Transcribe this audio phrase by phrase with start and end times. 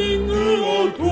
[0.00, 1.02] ミングアウト。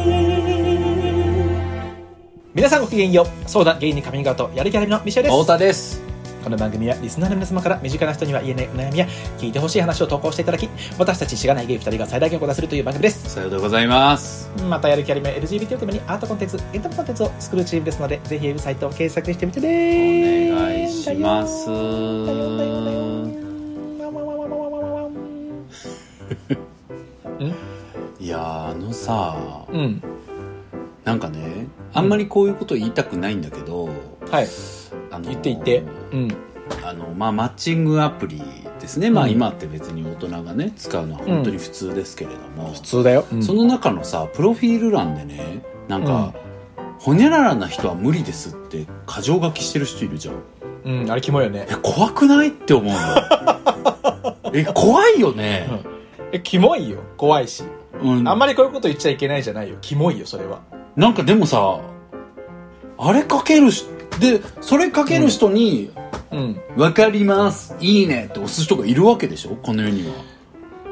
[2.54, 3.26] 皆さんごきげんよう。
[3.48, 5.40] そうだゲイにカミングアウトやる気ありみのミシェルです。
[5.42, 6.02] 太田です。
[6.42, 9.06] この番組はリスナーの皆様から身近な人には言えないお悩みや
[9.38, 13.28] 聞いてほしい話を投稿していただき私たちしがないゲイ2人が最大限お答えするという番組です。
[13.28, 14.50] さようでございます。
[14.66, 20.52] またやる気ありみは LGBT をテーマにアートコンテンツエンタメコンテンツを作るチームですのでぜひウェブサイトを検索してみてね。
[20.52, 21.66] お願いします。
[21.66, 22.92] だよだよだよだ
[27.46, 27.77] よ
[28.20, 29.36] いやーあのさ
[29.72, 30.02] うん。
[31.04, 33.88] なんかねあんまりこういうこと言いたくないんだけど、
[34.30, 34.48] はい。
[35.10, 35.82] あの言って言って。
[36.12, 36.28] うん。
[36.84, 38.42] あのまあマッチングアプリ
[38.80, 39.30] ですね、まあうん。
[39.30, 46.34] 今って別に大人がね使うのは本当に普通ですけれども、普通だよ、その中のさプロフィール欄でねなんか、
[46.98, 50.34] ほにゃららな人は無理ですって過剰書きしてる人いるじゃん。
[50.84, 51.66] うんあれキモいよね。
[51.70, 52.48] え怖くない？
[52.48, 52.98] って思うの
[54.52, 55.68] え怖いよね、
[56.32, 56.98] えキモいよ。
[57.16, 57.64] 怖いし
[58.02, 59.76] うん、あんまりこういうこと言っちゃいけないじゃないよ。
[59.80, 60.60] キモいよそれは。
[60.96, 61.80] なんかでもさ
[62.98, 63.86] あれかけるし
[64.20, 65.90] でそれかける人に
[66.32, 69.56] うん「わかりますいいね」って押す人がいるわけでしょ？
[69.56, 70.14] この世には。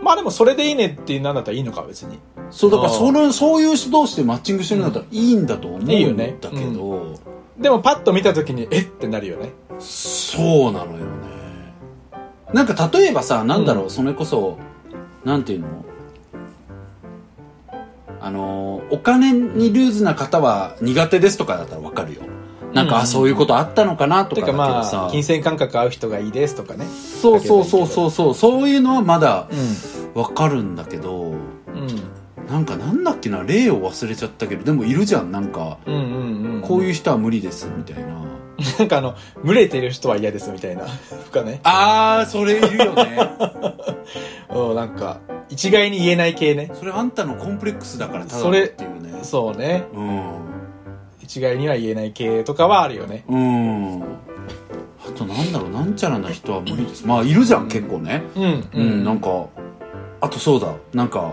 [0.03, 2.19] まあでもそれでいいねってなんだったらいいのか別に。
[2.51, 6.37] そうだからそれそういう人同士でマッチングしてるんだったらいいんだと思うんだいいけよね。
[6.41, 7.15] ど、
[7.59, 9.51] でもパッと見た時にえってなるよね。
[9.81, 11.05] そうなのよね。
[12.53, 13.91] なんか例えばさなんだろう、うん。
[13.91, 14.59] それこそ
[15.25, 15.67] なんていうの？
[18.27, 22.23] あのお金にルーズな方は苦手ですとかだったらわかるよ。
[22.73, 23.03] なんか、うん。
[23.03, 26.87] あそういうことあったのかなとてかだけどかまさあ金銭感覚合う人がいいですとかね。
[26.87, 28.35] そうそうそうそうそう。
[28.35, 29.49] そういうのはまだ
[30.15, 32.47] うわかるんだけどんうん。
[32.49, 35.31] なんかなんだっけな例を忘れちゃったけどでもいるじゃん。
[35.31, 36.63] なんかうんうんうん。
[36.63, 38.25] こういう人は無理ですみたいな
[38.79, 40.85] なんかあの群れてる人は嫌ですみたいな。
[40.85, 41.61] とかね。
[41.63, 43.31] あーそれいるよね。
[44.51, 46.71] うんなんか一概に言えない系ね。
[46.75, 49.21] それあんたのコンプレックスだからただそれっていうね。
[49.23, 49.85] そうね。
[49.95, 50.23] うん。
[51.21, 53.25] 一概には言えない系とかはあるよね。
[53.29, 54.03] うん。
[54.03, 54.05] あ
[55.17, 57.07] となんだろうなんちゃらな人は無理です。
[57.07, 58.23] まあいるじゃん結構ね。
[58.37, 59.47] うんううん、なんか
[60.21, 60.73] あとそうだ。
[60.95, 61.33] なんか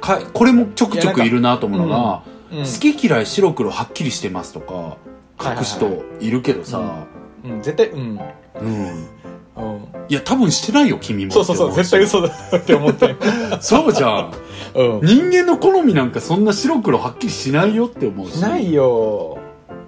[0.00, 2.22] かこれもちょくちょくいるなと思うのが、
[2.52, 2.58] うん。
[2.58, 4.98] 好き嫌い白黒はっきりしてますとか
[5.40, 7.06] 書く人いるけどさ、
[7.44, 7.62] うん。
[7.62, 8.20] 絶対うん。
[8.60, 9.08] うん。
[9.56, 13.08] うんいや多分してないよ君もそうそうそう絶対嘘嘘だって思って。
[13.08, 13.16] る
[13.60, 14.32] そうじゃん。
[14.74, 15.00] うん。
[15.02, 18.38] 人間の好みなんかそんな白黒はっきりしないよって思うし。
[18.38, 19.38] しないよ。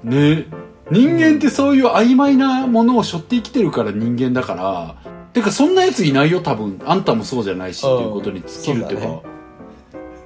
[0.02, 0.46] ね。
[0.90, 4.94] 人間ってそういう曖昧なものを背負って生きてるから人間だから。
[5.32, 6.80] てかそんなやついないよ多分。
[6.84, 9.22] あんたもそうじゃないしっていうことに尽きるっていうかそ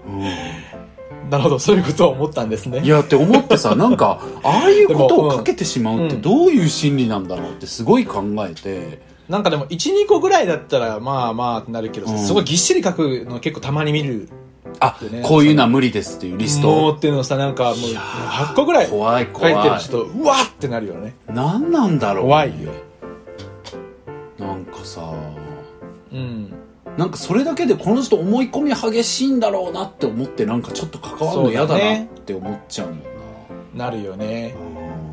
[0.08, 0.12] う
[1.30, 2.78] なるほどそういうことを思ったんですね。
[2.78, 12.18] うん、いやって思ってさ なんかああいうことをかけてしまうってどういう心理なんだろうってすごい考えて、なんかでも12個ぐらいだったらまあまあってなるけどさ、うん。
[12.18, 14.28] すごいぎっしり書くの結構たまに見る。
[15.12, 16.68] ねこういうのは無理ですっていうリスト。
[16.68, 19.26] もうっていうのさなんかもういやー8個ぐらい書怖いい。
[19.26, 21.14] 怖いてる人うわっってなるよね。
[21.28, 22.24] 何なんだろう。
[22.24, 22.72] 怖いよ。
[24.38, 25.12] なんかさ
[26.12, 26.52] うん
[26.96, 32.94] なんかそれだけでこの人思い込み激しいんだろうなって思ってなんかちょっと関わるの嫌だなって思っちゃうよ
[33.74, 34.54] なるよね。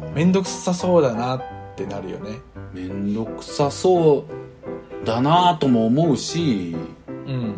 [0.03, 0.13] なうん。
[0.13, 1.43] めんどくさそうだなっ
[1.75, 2.39] てなるよね。
[2.73, 4.25] めんどくさそ
[5.03, 6.75] うだなとも思うし
[7.07, 7.55] うん。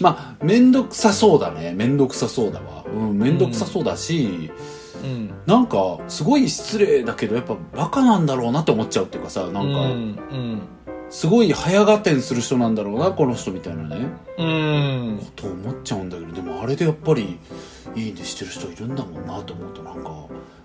[0.00, 1.72] まあめんどくさそうだね。
[1.72, 2.84] めんどくさそうだわ。
[2.86, 4.50] うんめんどくさそうだし、
[5.02, 5.34] うん。
[5.46, 10.60] なんかすごい失礼だけどやっぱバカなんだろうなって思っちゃうっていうかさなんか、うん
[11.12, 14.08] すごい早合点する人なんだろうなこの人みたいなね。
[14.38, 14.46] うん。
[14.46, 14.48] う
[15.12, 17.38] んと思っちゃうんだけどでもあれでやっぱり
[17.94, 20.10] いいねしてる人いるんだもんなと思うとなんか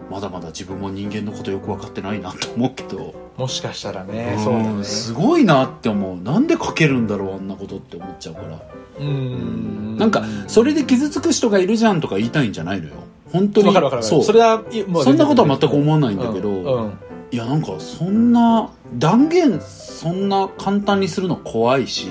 [0.09, 4.83] まだまだ自分も人間のことよく分かってないなと思うけど、もしかしたらねうんそうだね。
[4.85, 6.15] すごいなって思う。
[6.15, 8.61] なんで書けるんだろうあんなことって思っちゃうから。
[8.99, 9.97] うん。
[9.97, 12.93] なんかそれで傷つく人がいるじゃんとか言いたいんじゃないのよ。
[13.33, 13.67] 本当に。
[13.67, 14.23] わかるわかるそう。
[14.23, 16.83] それはいもうそんなことは全く思わないんだけど、うん。
[16.85, 16.93] うん
[17.31, 22.07] いやなんかそんな断言そんな簡単にするの怖いし、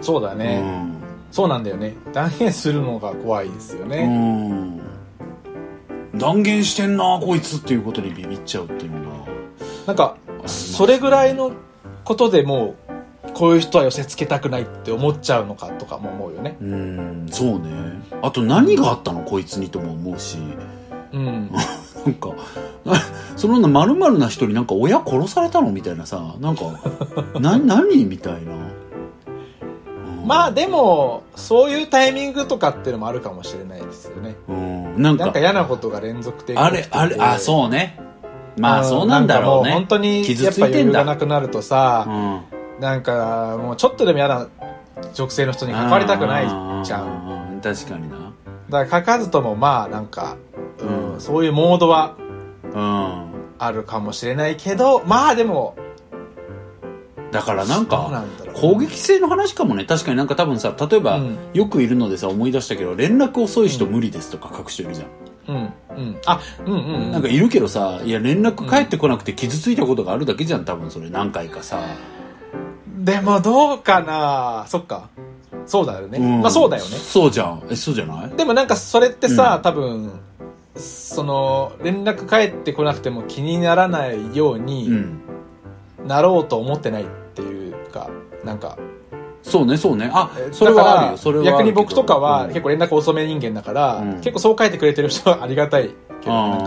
[0.00, 0.62] そうだね、
[1.30, 1.94] そうなんだよね。
[2.12, 4.80] 断言するのが怖いですようね、ん、
[6.12, 9.22] うん、断言してんなこいつっていうことにビビっちゃうっていうのが。
[9.86, 10.16] なんか
[10.46, 11.52] それぐらいの
[12.04, 12.76] ことでも
[13.26, 16.56] うこういう人は寄せつけたくないって思っちゃうのかとかも思うよね。
[16.60, 17.26] うん。
[17.30, 17.70] そうね。
[18.22, 20.38] あと何があったのこいつにとも思うし。
[21.12, 21.50] うん
[22.04, 22.30] なんか
[23.36, 26.64] そのまるな人になんか親殺されたのみたいなさなんか
[27.38, 30.26] な何みたいな、うん。
[30.26, 34.36] まあでもそういうタイミングとかっていうのもあるかもしれないですよね。
[34.48, 35.02] うん。
[35.02, 37.98] なんかなんか嫌なことが連続的にあれあれあうそうね。
[38.58, 39.72] まあそうなんだろうね。
[39.72, 40.98] 本当に傷やっぱ余裕ついてんだ。
[41.00, 42.40] がなくなるとさ、うん。
[42.80, 44.48] なんかもうちょっとでも嫌な
[45.14, 47.58] 女性の人に関わりたくないじゃん。
[47.58, 48.21] ん確かにな
[48.72, 50.36] だから書かずともまあなんか、
[50.80, 51.20] うんうん。
[51.20, 52.16] そういうモードは
[52.64, 53.32] うん。
[53.58, 55.76] あるかもしれないけどまあでも
[57.30, 59.86] だからなんか、攻撃性の話かもね。
[59.86, 61.38] 確かになんか多分さ、例えば、うん。
[61.54, 65.08] よくいるのでさ、思い出したけど、連絡遅い人無理ですとか書く人いるじゃん。
[65.48, 66.20] うんうん。
[66.26, 67.12] あうんうんうん。
[67.12, 71.08] なんかいるけどさ、いや連絡返ってこなくて傷ついたことがあるだけじゃん、多分それ。
[71.08, 71.80] 何回かさ。
[72.98, 74.66] でもどうかな。
[74.68, 75.08] そっか
[75.66, 76.40] そうだよね、ん。
[76.40, 76.90] まあそうだよね。
[76.90, 77.62] そうじゃん。
[77.70, 78.30] え、そうじゃない？
[78.36, 79.62] でもなんかそれってさ、うん。
[79.62, 80.20] 多分
[80.76, 85.20] その連絡返ってこなくても気にならないよううにん。
[86.06, 88.10] なろうと思ってないっていうか
[88.44, 88.76] なんか。
[89.42, 90.10] そうね、そうね。
[90.12, 91.18] あえ、それはあるよ。
[91.18, 91.56] それはあるけど。
[91.58, 92.48] 逆に僕とかはうん。
[92.48, 94.12] 結構連絡遅め人間だから、うん。
[94.16, 96.66] 結構そう書いてくれてる人はありがたいけどなんか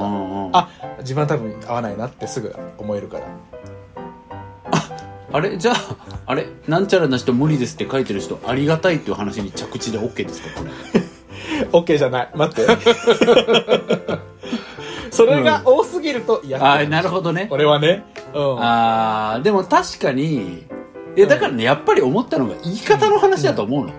[0.59, 3.23] ああ自分は多分合わないなってすぐ思えるから
[5.35, 5.57] あれ？
[5.59, 5.95] じゃあ、
[6.27, 6.47] あれ？
[6.67, 10.49] なんちゃらな人無理ですって書いてる人、ありがたいっていう話に着地で OK ですか？
[10.59, 10.71] これ。
[11.71, 12.29] OK じゃない。
[12.35, 12.71] 待って。
[15.11, 16.57] それが多すぎると嫌。
[16.75, 17.47] あーなるほどね。
[17.51, 18.03] 俺はね。
[18.33, 18.57] うん。
[18.59, 20.65] あーでも確かに、
[21.15, 23.91] いやだからね、やっぱり思ったのが言い方の話だと思うの。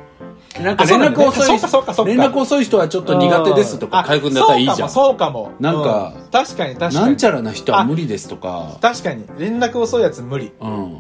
[0.62, 4.90] なんか連絡遅い、連絡遅い人はちょっと苦手ですとか書くんだったらいいじゃん。
[4.90, 6.30] そうかもなんかうん。
[6.30, 7.06] 確かに確かに。
[7.06, 9.24] なんちゃらな人は無理ですとか、確かに。
[9.38, 10.52] 連絡遅いやつ無理。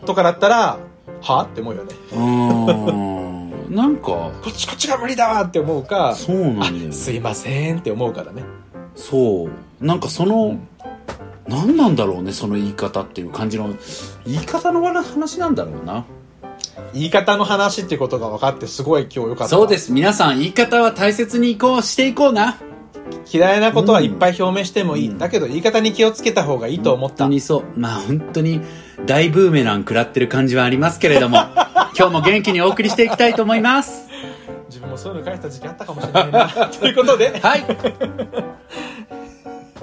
[0.04, 0.78] とかだったら
[1.22, 1.42] は？
[1.42, 1.94] って思うよね。
[2.12, 3.46] ーん。
[3.74, 8.44] なんか、こっちこっちが無理だわって思うかそうなんだよすいませんって思うからね。
[8.94, 9.84] そう。
[9.84, 10.56] なんかその、
[11.48, 13.74] 何なんだろうね、その言い方っていう感じの、
[14.24, 16.04] 言い方の話なんだろうな。
[16.96, 19.92] 言い方の話っていうことが分かってすごい今日よかったそうです。
[19.92, 22.56] 皆さん、言い方は大切にいこう、していこうな。
[23.30, 27.78] 嫌いなことはいっぱい表明してもいい、うんだけど言い方に気をつけた方がいいと思った本当にそう。
[27.78, 28.62] まあ本当に
[29.04, 31.36] 大ブーメラン食らってる感じはありますけれども、
[31.98, 34.06] 今日も元気にお送りしていきたいと思います。
[34.68, 37.66] 自分もそういうの返した時期あったかもしれないな ということではい。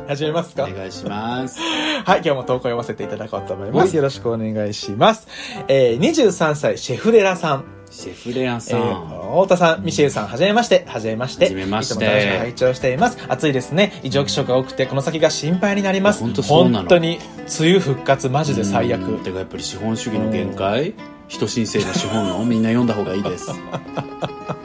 [0.07, 0.63] 始めますか？
[0.65, 1.59] お願いします。
[2.05, 3.87] はい、今日も投稿読ませていただこうと思います。
[3.87, 5.27] はいよろしくお願いします。
[5.67, 7.63] えー、23歳、シェフレラさん。
[7.91, 8.79] シェフレアえさん。
[8.81, 10.83] ー、太田さん、ミシェルさん、はじめまして。
[10.87, 11.45] はじめまして。
[11.45, 13.17] はじめましていつも楽しく拝聴しています。
[13.29, 13.93] 暑いですね。
[14.03, 16.21] 異常気象が多くて、この先が心配になります。
[16.21, 17.19] ほんとそうなの本当に、
[17.59, 19.01] 梅雨復活、マジで最悪。
[19.03, 20.95] うんてかやっぱり資本主義の限界？
[21.27, 23.51] 人申請の資本をみんな読んだ方がいいです。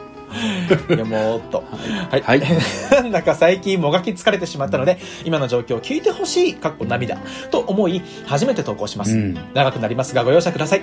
[0.95, 1.63] いや、もうっと。
[2.09, 2.21] はい。
[2.21, 2.41] はい
[2.91, 7.17] なんだか最近もがき疲れてしまったので、今の状況を聞いてほしい、かっこ涙、
[7.51, 9.13] と思い、初めて投稿します。
[9.13, 10.81] うん長くなりますがご容赦ください。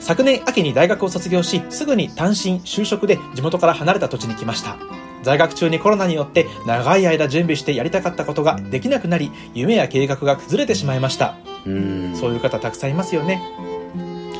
[0.00, 4.76] 昨年秋に大学を卒業し、すぐに単身就職で地元から離れた土地に来ました。
[5.22, 11.34] 在学中にコロナによって長い間準備してやりたかったことができなくなり、夢や計画が崩れてしまいました。
[11.66, 12.12] うん。
[12.14, 13.42] そういう方たくさんいますよね。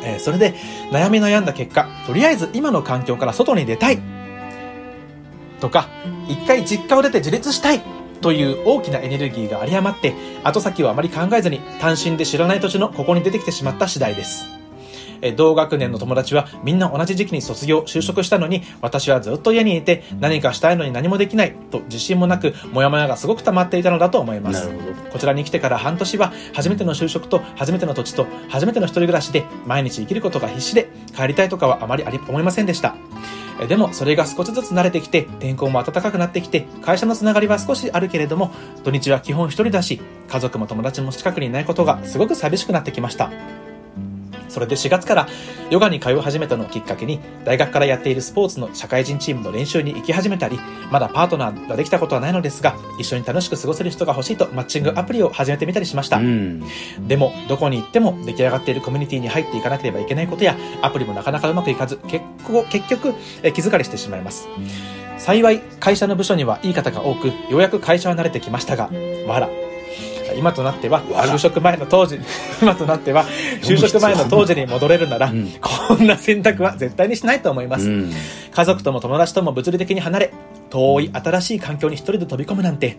[0.05, 0.55] えーそれで
[0.91, 3.99] 悩み悩んだ結果、とりあえず今の環境から外に出たい。
[5.61, 5.89] とか、
[6.29, 7.83] 一回実家を出て自立したい。
[8.21, 14.58] という大きなエネルギーが有り余って、後先をあまり考えずに単身で知らない土地のここに出てきてしまった次第です。
[15.23, 24.69] えー同学年の友達はみんな同じ時期に卒業、就職したのに、私はずっと家にいて何かしたいのに何もできないと自信もなく、もやもやがすごく溜まっていたのだと思います。
[25.13, 32.95] こちらに来てから半年は初めての就職と初めての土地と初めての一人暮らしで毎日生きることが必死で帰りたいとかはあまりあり思いませんでした。
[33.61, 38.53] えでもそれが少しずつ慣れてきて天候も暖かくなってきて会社のつながりは少しあるけれども
[38.85, 43.68] 土日は基本一人だし家族も友達も近くにいないことがすごく寂しくなってきました。
[44.49, 45.29] それで4月から
[45.71, 50.59] ヨガに通い始めたのをきっかけに大学からやっているスポーツの社会人チームの練習に行き始めたり
[50.91, 56.63] まだパートナーができたことはないのですが一緒に楽しく過ごせる人が欲しいとマッチングアプリを始めてみたりしました、うん。
[57.07, 64.49] でもどこに行っても出来上がっているコミュニティに入っていかなければいけないことやアプリもなかなかうまくいかず結構結局え気疲れしてしまいます。
[65.19, 68.89] 幸い会社の部署にはいい方が多くようやく会社は慣れてきましたが
[69.27, 69.68] わら
[70.39, 72.19] 今となっては就職前の当時
[72.63, 73.27] 今となっては
[73.63, 75.53] 就職前の当時に戻れるなら、うん。
[75.61, 78.13] こんな選択は絶対にしないと思います、うん。
[78.55, 80.33] 家族とも友達とも物理的に離れ
[80.71, 82.99] 遠い新しい環境に一人で飛び込むなんて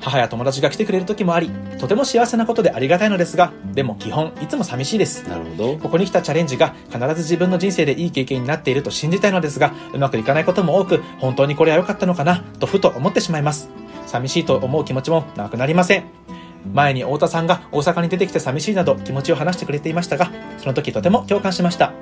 [0.00, 5.28] 母や友達が来てくれる時もありとても幸せなことでありがたいのですがでも基本いつも寂しいです。
[5.28, 5.78] なるほど。
[5.78, 13.68] ここに来たチャレンジが必ず自分の人生でいい経験になっていると信じたいのですがうまくいかないことも多く本当にこれは良かったのかなとふと思ってしまいます。
[14.06, 16.23] 寂しいと思う気持ちもなくなりません
[16.72, 21.92] 前に太田さんが大阪に出てきて寂しいなど気持ちを話してくれていましたがその時とても共感しました。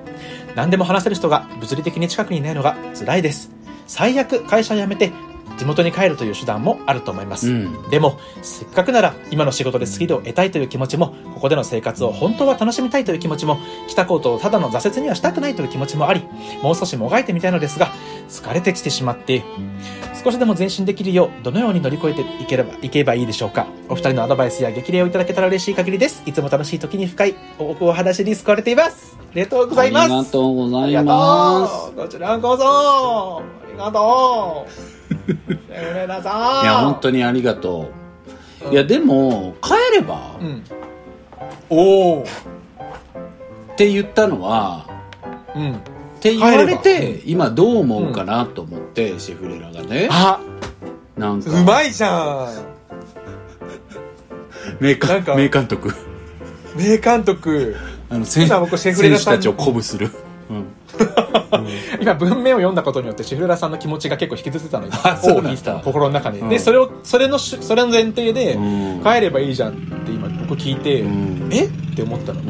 [0.55, 3.51] 何でも話せる人が物理的に近くにいないのが辛いです。
[3.87, 5.13] 最悪会社辞めて
[5.59, 7.91] 地元に帰るという手段もあると思います、うん。
[7.91, 16.23] でも、せっかくなら今の仕事でスキルを得たいという気持ちも、ここでの生活を本当は楽しみたいという気持ちも、来たことをただの挫折にはしたくないという気持ちもあり、
[16.63, 17.93] もう少しもがいてみたいのですが、
[18.29, 19.43] 疲れてきてしまって、
[20.25, 23.67] 少しでも前進できるよう、どのように乗り越えていければ、いけばいいでしょうか。
[23.89, 26.23] お二人のアドバイスや激励をいただけたら嬉しい限りです。
[26.27, 29.17] いつも楽しい時に深いおお話に救われています。
[29.19, 30.05] ありがとうございます。
[30.05, 31.93] ありがとうございます。
[31.93, 33.43] こちらこそあ
[33.73, 34.67] りがと
[34.99, 35.02] う
[36.63, 37.91] いや、本当にありがと
[38.71, 38.73] う。
[38.73, 40.63] いや、でも、帰れば、っうん。
[41.69, 42.25] おお
[43.77, 44.89] て言ったのは、
[45.55, 45.73] うん。
[45.73, 45.79] っ
[46.21, 50.09] て言われ帰て、今どう思うかなと思って、シェフレラがね。
[50.11, 50.41] あ
[51.17, 52.73] なんか、うまいじゃん
[54.81, 55.93] 名監名監督。
[56.77, 57.77] 名監督
[58.09, 60.11] あの、選手たちを鼓舞する。
[61.53, 62.03] うん。
[62.03, 64.93] 今文面を読んだことによってシェフレラさんの気持ちが結構引きずってたのよ。
[65.83, 66.49] 心の中で、うん。
[66.49, 69.03] でそれをそれのしそれの前提で、うん。
[69.03, 69.75] 帰ればいいじゃんっ
[70.05, 71.49] て今僕聞いて、うん。
[71.53, 71.67] え？
[71.67, 72.43] って思ったの。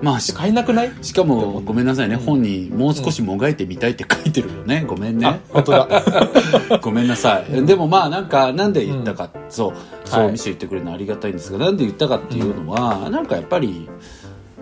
[0.00, 0.92] まあ、し帰んなくない？
[1.02, 2.14] しかも、ごめんなさいね。
[2.14, 4.84] 本にもう少しもがいてみたいって書いてるよね。
[4.86, 5.40] ごめんあね。
[5.50, 5.88] 本当だ。
[6.80, 7.66] ごめんなさい。
[7.66, 9.72] でもまあなんか、なんで言ったか、そう、
[10.04, 10.32] そう、はい。
[10.32, 13.88] ミシェ言ってくれるのはありがたいんですが、なんで言ったかっていうのは、なんかやっぱり、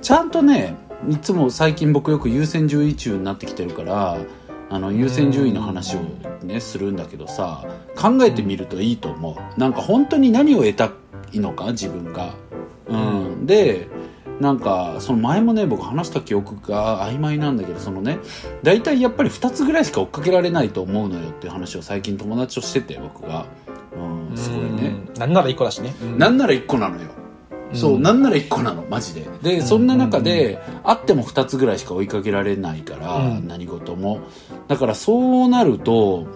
[0.01, 0.75] ちゃんとね、
[1.09, 4.19] いつも最近僕よく優先順位中になってきてるから、
[4.69, 6.01] あの、優先順位の話を
[6.43, 7.65] ね、するんだけどさ、
[7.97, 9.61] 考えてみるといいと思う。
[9.61, 10.91] なんか本当に何を得た
[11.33, 12.35] いのか、自分が。
[12.89, 13.47] うん。
[13.47, 13.89] で、
[14.41, 18.19] なんか、その前もね、僕話した記憶が曖昧なんだけど、そのね、
[18.63, 23.47] 大体やっぱり2つぐらいしか追っかけられないと思うのよっていう話を最近友達としてて、僕が。
[23.95, 24.89] うん、すごいね。
[24.89, 27.09] うんなんなら一個だしね、なんなら1個なのよ。
[27.77, 29.27] そう、うんなんなら1個なの、マジで。
[29.43, 34.21] で、そんな中で、あっても2つぐらいしか追いかけられないから、うん何事も。
[34.69, 36.27] だからそうなると、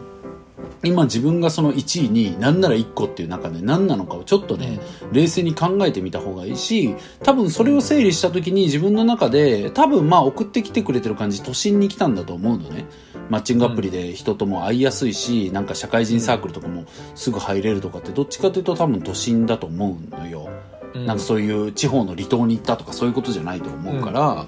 [0.82, 4.80] 今自分がその1位に何なら1個っていう中で何なのかをちょっとね、
[5.12, 12.87] 冷静に考えてみた方がいいし、多分それを整理した時に自分の中で、多分まあ送ってきてくれてる感じ、都心に来たんだと思うのね。
[13.28, 20.49] マッチングアプリで人とも会いやすいし、なんか社会人サークルとかもすぐ入れるとかって、どっちかというと多分都心だと思うのよ。
[20.94, 21.06] うん。
[21.06, 24.47] なんかそういう地方の離島に行ったとかそういうことじゃないと思うから、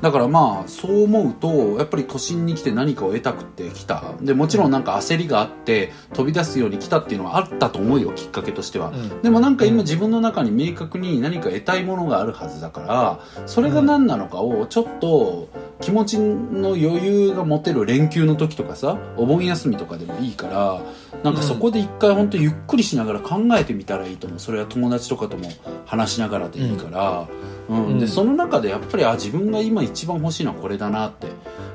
[0.00, 4.14] だからまあそう思うとやっぱり都心に来て何かを得たくて来た。
[4.20, 9.22] でもちろんなんか焦りがあって飛び出すように来たっていうのはあったと思うよきっかけとしては、うん。
[9.22, 15.48] でもなんか今自分の中に明確に何か得たいものがあるはずだからそれが何なのかをちょっと
[15.80, 20.82] 気持ちの余裕が持てる連休の時とかさお盆休みとかでもいいから
[21.22, 24.38] なんかそこで一回本当ゆっくりしながら考えてみたらいいと思う。
[24.38, 25.48] それは友達とかとも
[25.86, 27.28] 話しながらでいいから、
[27.68, 27.86] うん。
[27.86, 27.98] うん。
[27.98, 31.28] でその中でやっぱりあ自分が今一番欲しいのはこれだなって。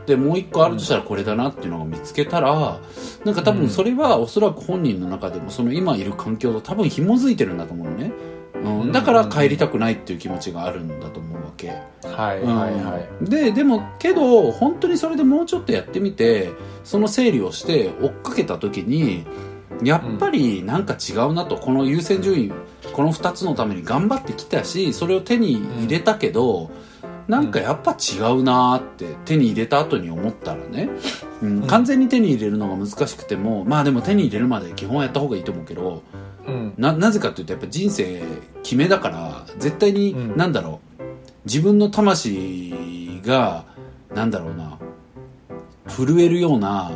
[0.10, 2.80] でもう一個あるとしたらこれだなっていうのを見つけたら
[3.26, 8.12] なんか多分それはおそらく本人の中でもその今いる環境と多分紐づいてるんだと思うのね、
[8.56, 11.70] うん、だから帰りたくないっていう気持ちがあるんだと思うわけ。
[12.04, 16.54] はいはいはい、ででもけど本当にそれでもうちょっとやってみて
[16.84, 19.28] その整理をして追っかけた時に
[19.84, 22.52] やっぱりなんか違うなと、この優先順位
[22.94, 26.72] この2つのために頑張ってきたしそれを手に入れたけど、
[27.30, 30.90] なんかやっぱ違うなーって手に入れた後に思ったらね、
[31.44, 31.68] うんうん。
[31.68, 36.02] 完全に手に入れるのが難しくてもまあでも手に入れるまで基本はやった方がいいと思うけど
[36.48, 36.74] うん。
[36.78, 38.24] ななぜかというとやっぱ人生
[38.64, 40.38] 決めだから絶対に、うん。
[40.38, 41.04] なんだろう
[41.46, 43.66] 自分の魂が
[44.16, 44.80] なんだろうな
[45.88, 46.92] 震えるような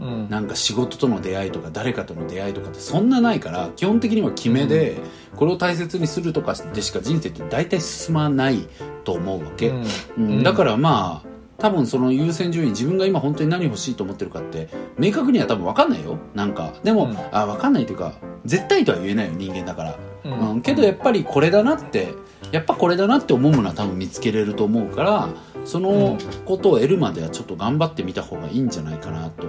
[0.00, 0.28] うん。
[0.30, 4.96] なんか仕事との出会いとか誰かとの出会いとかってそんなないから基本的には決めで、
[5.36, 8.68] これを大切にするとかでしか人生って大体進まない
[9.04, 9.84] と思うわけ、うん。
[10.16, 10.42] うん。
[10.42, 11.27] だからまあ
[11.58, 16.16] 多分その優先順位自分が今本当に何欲しいと思ってるかって明確には多分分かんないよ。
[16.34, 17.16] なんかでも、うん。
[17.32, 19.98] あ分かんないというか絶対とは言えないよ人間だから。
[20.24, 22.14] ううん、けどやっぱりこれだなって
[22.52, 25.28] やっぱこれだなって思うものは多分見つけれると思うから
[25.64, 29.46] そのことを得るまではちょっと頑張ってみた方がいいんじゃないかなと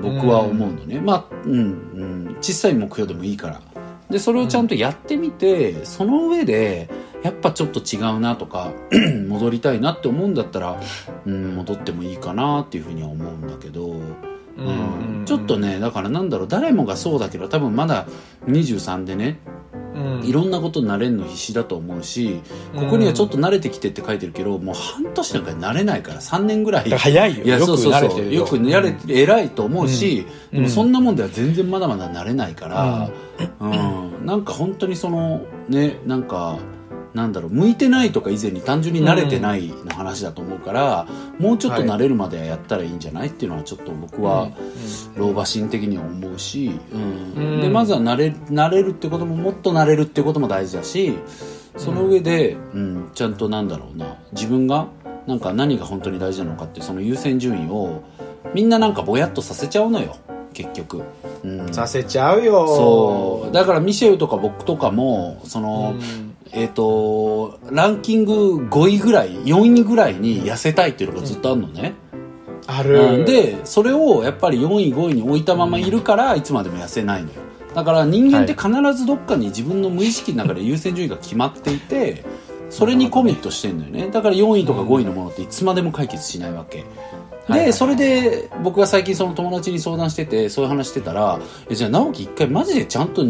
[0.00, 2.36] 僕は思うのね、まあうんうん。
[2.40, 3.60] 小さい目標でもいいから
[4.10, 6.90] でそれをちゃんとやってみて、その上で
[7.22, 8.72] やっぱちょっと違うなとか
[9.28, 10.80] 戻りたいなって思うんだったら、
[11.24, 18.06] うん、戻ってもいいかなっていうふうには思うんだけど、うんちょっとねだからなんだろう誰もがそうだけど多分まだ
[18.46, 19.38] 23でね
[19.94, 20.24] うん。
[20.24, 22.40] いろんなことに慣れるの必死だと思うし
[22.74, 26.90] ここにはちょっと慣れてきてって書いてるけどもう半年なんか慣れないから3年ぐらい。
[26.90, 27.44] ら早いよ。
[27.44, 28.02] いやよくそうそうそう。
[28.02, 28.44] 慣れてるよ。
[28.44, 30.58] くやれて偉いと思うし、うん。
[30.58, 33.10] でもそんなもんでは全然まだまだ慣れないから、
[33.60, 33.68] う
[34.22, 34.26] ん。
[34.26, 36.58] なんか本当にそのねなんか
[37.14, 41.06] なんだろう向いてないとか以前に単純に慣れてないの話だと思うから、
[41.38, 44.50] もうちょっと慣れるまではやったらいいんじゃないっていうのはちょっと僕は、
[45.16, 47.42] 老婆心的には思うし、うん。
[47.42, 51.16] うんでまずは慣れ慣れるってことももっと慣れるってことも大事だし
[51.76, 54.88] その上で、うんちゃんとなんだろうな自分が
[55.26, 58.02] なんか何が本当に大事なのかっていうその優先順位を
[58.54, 60.16] みんななんかぼやっとさせちゃうのよ
[60.52, 61.02] 結局、
[61.44, 62.66] うん、させちゃうよ。
[62.66, 63.52] そう。
[63.52, 71.94] だからミシェルとか僕とかもその、うんえっ、とランキング5位ぐらい4位ぐらいに痩せたいっていうのがずっとあるのね、
[72.66, 77.40] あうるんでそれをやっぱり4位5位に置いたままいるからいつまでも痩せないのよ。
[77.74, 82.24] だから人間って必ずどっかに自分の無意識の中で優先順位が決まっていて
[82.68, 84.10] それにコミットしてんのよね。
[84.10, 86.84] だから4位とか5位のものっていつまでも解決しないわけ。
[87.48, 93.24] でそれで僕が最近その友達に相談しててそういう話してたらえじゃあ直樹一回マジでちゃんとあ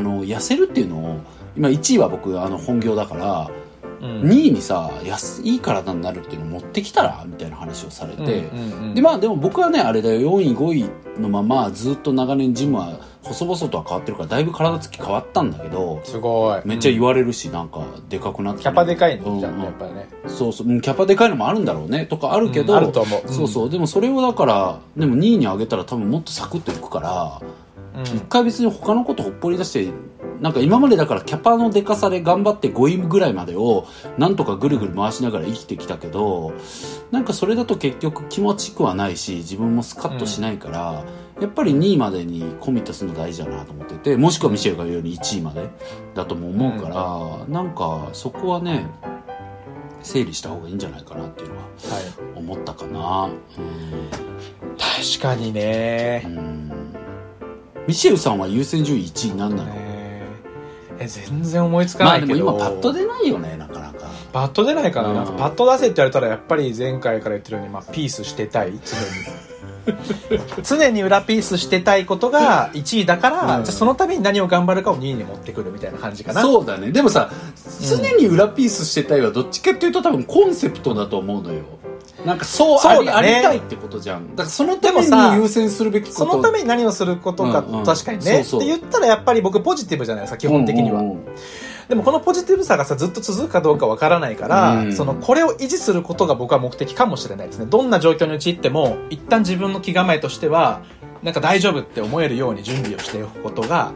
[0.00, 1.20] の痩せるっていうのを
[1.56, 3.50] 今1位は僕あの本業だから
[4.00, 4.22] うん。
[4.22, 16.62] 2位にさ安いい体になるっていうのを持ってきたらみたいな話をされて、うんうんうんでまあでも僕はねあれだよ4位5位のままずっと長年ジムは細々とは変わってるからだいぶ体つき変わったんだけどすごい。
[16.64, 19.56] めっちゃ言われるし、なんかでかくなってキャパでかいんじゃんねうん。
[19.56, 20.08] うんやっぱりね。
[20.28, 20.68] そうそう。
[20.68, 23.28] うんキャパでかいのもあるんだろうねとかあるけど、うんあると思う。
[23.28, 23.70] そうそう。
[23.70, 27.42] でもそれをだからでも2位に上げたら多分もっとサクッといくから
[27.96, 28.02] うん。
[28.04, 29.92] 一回別に他のことほっぽり出して
[30.40, 33.86] なんか今までだからキャパのでかさで頑張って5位ぐらいまでを
[34.18, 36.52] なんとかぐるぐる回しながら生きてきたけど
[37.10, 41.04] なんかそれだと結局気持ちくはないし自分もスカッとしないから、
[41.40, 45.68] やっぱり2位までにコミットするの大事だなと思っててもしくはミシェルが言うように1位まで
[46.14, 48.88] だとも思うから、なんかそこはね
[50.02, 51.70] 整理した方がいいんじゃないかなっていうのははい。
[52.36, 53.30] 思ったかな。
[54.78, 56.22] 確かにね。
[56.26, 56.38] うん。
[56.38, 56.66] うん
[57.86, 59.95] ミシェルさんは優先順位1位なんなの、ね
[60.98, 64.06] え全然思いつかまあでないけど、も今パッと出ないよねなかなか。
[64.32, 65.14] パッと出ないかな,、うん。
[65.16, 69.36] なんかパッと出せって言われたらやっぱり前回から言ってるように、まあ、ピースしてたい常に。
[70.64, 73.64] 常に裏ピースしてたいことが1位だから、うん。
[73.64, 76.42] じゃあそのために何を頑張るかを2位に持ってくるみたいな感じかな。
[76.42, 76.90] そうだね。
[76.90, 77.30] でもさ
[77.88, 81.62] 常に裏ピースしてたいはどっちかっていうと多分コンセプトだと思うのよ
[82.26, 83.12] なんかそうあり,、ね。
[83.12, 84.30] ありたいってことじゃん。
[84.30, 86.30] だからそのために優先するべきこと。
[86.30, 87.84] そのために何をすることか、うんうん。
[87.84, 88.40] 確かにね。
[88.40, 91.06] って言ったらやっぱり僕ポジティブじゃないですか基本的には、うん。
[91.06, 91.36] うんうん
[91.88, 94.92] でもこのポジティブさがさずっと続くかどうかわからないから、うん。
[94.92, 97.66] そのこれを維持することが僕は目的かもしれないですね。
[97.66, 100.82] どんな状況に陥っても一旦自分の気構えとしては
[101.22, 103.92] なんか大丈夫って思えるように準備をしておくことが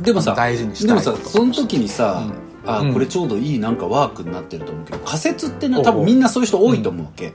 [0.00, 2.22] でもさ大事にしたいでもさその時にさ、
[2.66, 2.92] あうん。
[2.92, 5.94] これちょうどいいなんかワークになってると思うけど仮説ってのはおうおう。
[5.94, 7.06] 多分みんなそういう人多いと思う。
[7.06, 7.32] わけ、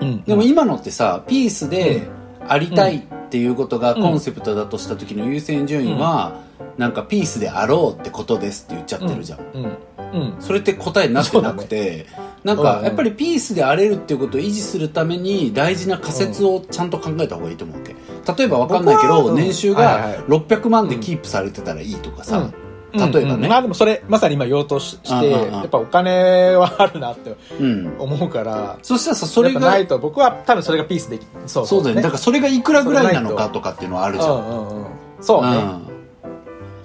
[0.00, 0.22] うん。
[0.22, 2.08] でも今のってさピースで
[2.46, 2.96] ありたい
[3.28, 6.40] っていうことがコンセプトだとした時の優先順位は、
[6.78, 12.06] なんかピースであろうってことですって言っちゃってるじゃん、それって答えになってなくて、
[12.42, 17.94] なんかやっぱりピースで荒れるっていうことを維持するために大事な仮説をちゃんと考えた方がいいと思うわけ。
[18.34, 22.54] 例えばわかんないけど、年収がはいはい600万でキープされてたらいいとかさ、うん
[22.92, 23.30] 例えばねうん。
[23.44, 25.52] うんまあでもそれまさに今言おうとししてうんうんうん。
[25.54, 27.96] やっぱお金はあるなってうん。
[27.98, 28.78] 思うから。
[28.82, 31.84] そしたらさそれがないと僕は多分それがピースできそうそう。
[31.84, 32.02] だよね。
[32.02, 33.60] だからそれがいくらぐらいなのかと。
[33.60, 34.90] かっていうのはあるじゃん、うんうんうん。
[35.20, 35.82] そうね、うん。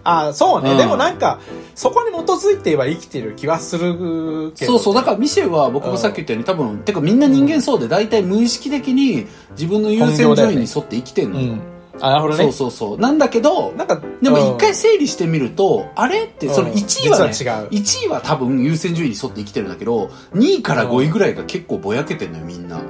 [0.04, 0.78] あそうね、うん。
[0.78, 1.40] でもなんか
[1.76, 4.96] そこに基づいては生きてる気はするけどそうそう。
[4.96, 12.44] だからミシェルは僕もさっき言ったように多分てかみんな人間そうで大体無意識的に自分の優先順位に沿って生きてんのよ、うんあなるほどね。
[12.44, 13.00] そうそうそう。
[13.00, 14.56] なんだけどなんかでもうん。
[14.56, 16.74] 一回整理してみると、あれってそのうん。
[16.74, 17.68] 1位はね、実は違う。
[17.70, 22.82] 1位は多分優先順位に沿って生きてるんだけど2位から5位ぐらいが結構ぼやけてんのよみんな。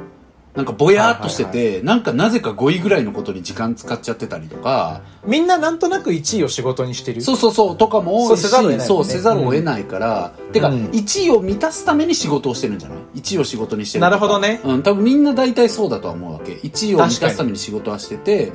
[0.56, 5.02] なんかぼやーっとしてて、なんかなぜか5位ぐらいのことに時間使っちゃってたりとか。
[5.26, 7.24] みんななんとなく1位を仕事にしてる。
[7.24, 8.80] そうそうそうとかも多いしそうね。
[8.80, 10.86] そうせざるを得ないから、てか、うん。
[10.90, 14.62] 1位を満たすために仕事をしてるんじゃない？1位を仕事にしてるなるほどね。
[14.64, 16.52] うん、多分みんな大体そうだとは思うわけ。
[16.52, 18.52] 1位を満たすために仕事はしてて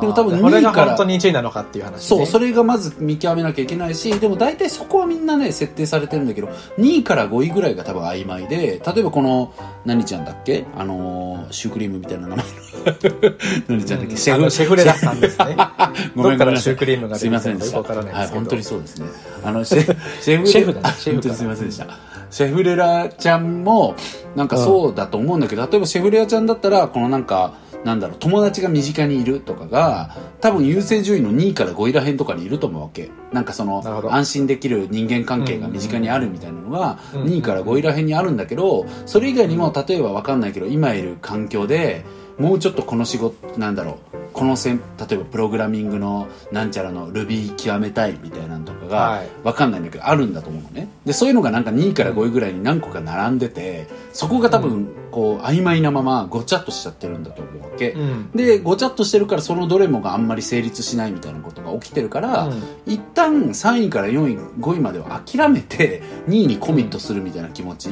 [0.00, 10.64] でも多分あーこれ2位からが本当に1位なのかっていう話、ね、そう、それがまず見極めなきゃいけないし、でも大体そこはみんなね、設定されてるんだけど、2位から5位ぐらいが多分曖昧で、例えばこの、何ちゃんだっけ？
[10.76, 12.52] あのー、シュークリームみたいな名前の。
[13.68, 14.76] 何ちゃんだっけ、あのシェフ。
[14.76, 15.56] レラさんですね。
[16.16, 16.56] ごどめんなさい。
[16.58, 19.06] シュークリームがすいませんでしはい、本当にそうですね。
[19.44, 20.94] あの、シ ェシェフシェフだね。
[20.98, 21.86] シェフすいませんでした。
[22.30, 23.94] シェフレラちゃんも、
[24.34, 27.52] なんかそうだと思うんだけど、例えばシェフレラちゃんだったら、このなんか、
[27.84, 33.10] なんだろう、友達が身近にいるとかが、多分優先順位の2位から5位らへんとかにいると思うわけ。
[33.32, 42.04] なんかその安心できる人間関係が身近にあるみたいなのが、うん2位から5位らへんにあるんだけど、それ以外にも、例えばわかんないけど、今いる環境で、
[42.38, 50.88] もうちょっとこの仕事、なんだろう、このせん、例えばプログラミングのなんちゃらの Ruby 極めたいみたいなのとかがはい、わかんないんだけど、あるんだと思うのね。
[51.04, 57.92] で、そういうのがなんか2位から5位ぐらいに何個か並んでて、そこが多分、こう、曖昧なままごちゃっとしちゃってるんだと思うわけ。
[57.92, 67.90] うんで、ごちゃっとしてるからそのどれもがあんまり成立しないみたいなことが起きてるから、うん一旦3位から4位、5位までは諦めて、2位にコミットするみたいな気持ち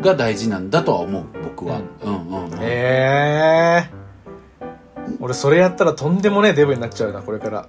[0.00, 1.80] が大事なんだとは思う、僕は。
[2.02, 2.58] うんうんうん。
[2.60, 4.03] ええ
[5.20, 7.68] 俺それやったらとんでもねえデブになっちゃうなこれから。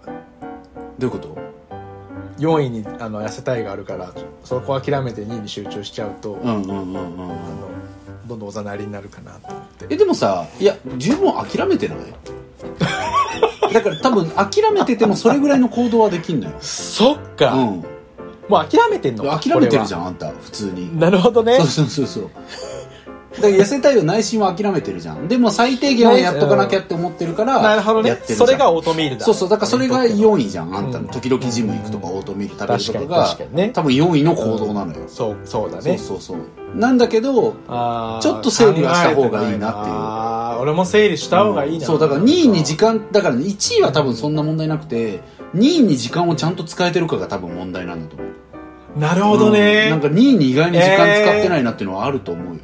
[0.98, 1.38] どういうこと
[2.40, 7.36] ？4位にあの痩せたいがあるからそこ諦めて2位に集中しちゃうと、うんうんうんうんあの
[8.28, 9.86] どんどんおざなりになるかなと思って。
[9.90, 11.98] えでもさいや十分諦めてない？
[13.74, 16.56] だから多分諦めててもそれぐらいの行動はできんのよ。
[16.62, 17.84] そっか、うん。
[18.48, 20.98] もう諦めてんの諦めてるじんゃんあんた普通に。
[21.00, 21.58] なるほどね。
[21.58, 22.30] そうそうそうそう
[23.50, 25.28] 痩せたいよ内心は諦めてるじゃん。
[25.28, 28.10] でも最低限はやっとかなきゃって思ってるからなるほどね。
[28.10, 28.48] やってるじゃん。
[28.48, 29.26] それがオートミールだ。
[29.26, 29.50] そうそう。
[29.50, 30.76] だからそれが4位じゃん。
[30.76, 33.38] あんたうんの時々ジム行くとかオートミール食べるとかが
[33.74, 36.38] 多分4位の行動なのよ、そうそうだそうねそうそう。
[36.76, 39.96] なんだけどちょっと整理はした方がいいなっていう。
[39.96, 45.22] ああ俺も整理した方がいいな、そうだから2位に時間だから1位は多分そんな問題なくて
[45.56, 49.00] 2位に時間をちゃんと使えてるかが多分問題なんだと思う。
[49.00, 49.90] なるほどね、うん。
[49.90, 52.62] なんか2位に意外に時間使ってないなっていうのはあると思うよ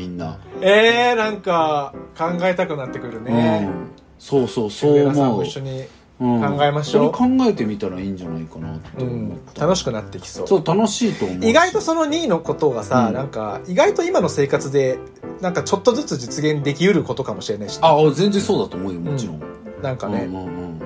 [0.00, 0.38] みんな。
[0.62, 3.90] えー、なんか考えたくなってくるね、うん。
[4.18, 5.36] そうそうそう思う。
[5.36, 5.84] も一緒に
[6.20, 7.14] うん考えましょう。
[7.14, 9.40] それ考えてみたらいいんじゃないかなって思うん。
[9.58, 10.48] 楽しくなってきそう。
[10.48, 13.14] そう楽しいと思う意外とその2位のことがさ、うん。
[13.14, 14.98] なんか意外と今の生活で
[15.42, 17.78] なんかちょっとずつ実現できうることかもしれないし。
[17.82, 19.42] あ全然そうだと思うよもちろん、
[19.82, 20.80] なんかね、うんうんうん。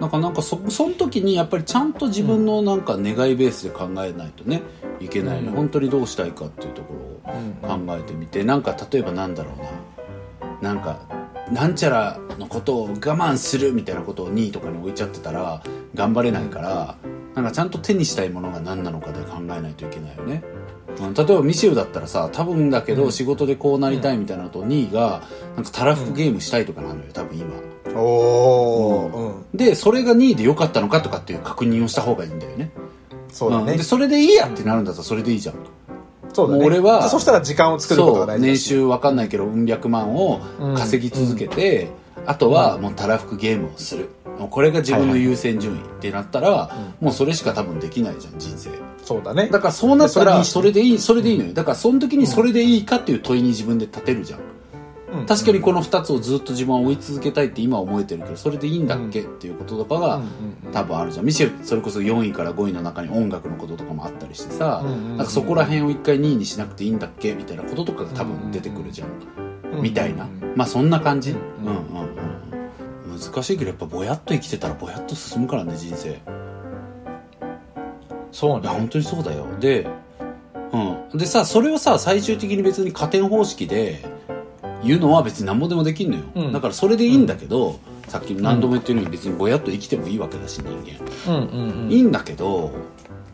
[0.00, 4.60] なんかなんかそその時にやっぱりちゃんと自分のなんか願いベースで考えないとね
[5.00, 5.54] いけないね、うん。
[5.54, 9.94] 本当にどうしたいかっていうところ考えてみてなんか例えばなんだろうな。
[10.60, 11.00] なんか
[11.50, 15.62] なんちゃらのことを我慢するみたいなことを2位とかに置いちゃってたら
[15.94, 16.96] 頑張れないから
[17.34, 20.42] なんかちゃんと手にしたいものが何なのかで考えないといけないよね、
[20.98, 23.12] うん、例えばミシェルだったらさ多分だけどうん。
[23.12, 25.22] 仕事でこうなりたいみたいなのと2位が
[25.56, 27.50] なんかたらふくゲームしたいとかなのよ多分今。
[27.94, 29.56] おお、うん。
[29.56, 32.70] でそれが2位で良かったのかとかっていう確認をした方がいいんだよね。
[33.28, 33.76] そうだね、ん。
[33.76, 35.56] でそれでいいやってなるんだったらそれでいいじゃん
[36.34, 36.64] そうだね。
[36.64, 40.40] 俺はそしたら時間を作ることが大事年収わかんないけどうん百万を
[40.76, 41.88] 稼ぎ続けて、
[42.26, 44.10] あとはもうたらふくゲームをする。
[44.38, 48.70] もうこれが自分の優先順位ってなったら、もうそれしか多分できないじゃん人生。
[49.02, 49.48] そうだね。
[49.48, 51.54] だからそうなったらそれでいいそれでいいのよ。
[51.54, 54.53] だからその時にそれでいいかっていう問いに自分で立てるじゃん、うん
[55.26, 60.22] 確かにこの2つをずっと自分は追い続けたいって今は思えてるけどそれでいいんだっけ、っていうこととかが、
[60.72, 61.24] 多分あるじゃん。
[61.26, 67.34] ミシェルそれこそ4位から5位の中に音楽のこととかもあったりしてさ、なんかそこら辺を一回2位にしなくていいんだっけ？
[67.34, 71.74] みたいなこととかが多分出てくるじゃん、うんみたいな、うんまあそんな感じ、ううんんうん。
[71.74, 71.82] うん
[73.12, 73.20] うん。
[73.20, 76.10] 難しいけどやっぱぼやっと生きてたらぼやっと進むからね人生。
[76.10, 76.14] い
[78.32, 79.46] そうや本ね当にそうだよ。
[79.60, 79.86] で
[80.72, 81.18] うん。
[81.18, 84.04] でさそれをさ最終的に別に加点方式で
[84.84, 86.52] 言うのは別に何もでもできんのよ、うん。
[86.52, 90.68] だからそれでいいんだけど、さっき何度も言ってるように別にぼやっと生きてもいいわけだし人
[91.26, 91.92] 間、うんうんうん。
[91.92, 92.70] いいんだけど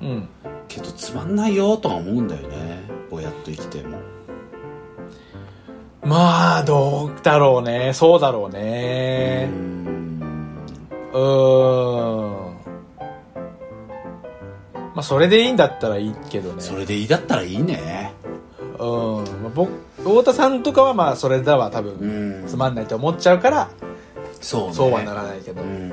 [0.00, 0.28] うん。
[0.68, 2.80] けどつまんないよとは思うんだよね。
[3.10, 3.98] ぼやっと生きても。
[6.02, 7.92] まあどうだろうね。
[7.92, 10.20] そうだろううねん。
[11.12, 12.50] うーん。
[14.94, 16.62] まあそれでいいんだったらいいけどね。
[16.62, 18.12] それでいいだったらいいね。
[18.78, 18.84] う
[19.22, 19.24] ん。
[19.42, 19.70] まあ僕
[20.04, 22.46] 太田さんとかはまあそれだわ多う分ん。
[22.46, 23.68] つまんないと思っちゃうから
[24.40, 24.74] そうね。
[24.74, 25.62] そうはならないけど。
[25.62, 25.92] うん。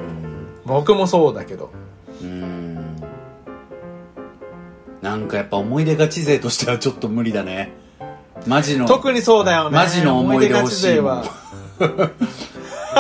[0.66, 1.72] 僕もそうだけど。
[2.22, 2.96] うん。
[5.02, 7.74] なんかやっぱ思い出ガチ勢としてはちょっと無理だね。
[8.46, 9.76] マジの特にそうだよね。
[9.76, 11.24] マジの思い出欲しいは。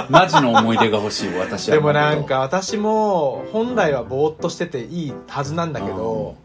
[0.09, 1.75] マジの思い出が欲しい私は。
[1.75, 6.35] でもなんか私も本来はぼーっとしてていいはずなんだけど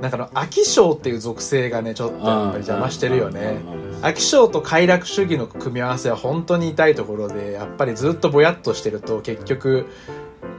[0.00, 3.58] なんかあの飽き性っていう属性がねちょっとやっぱり邪魔してるよね。
[4.02, 9.86] 飽き性と快楽主義の組み合わせは本当に痛いところでやっぱりずっとぼやっとしてると結局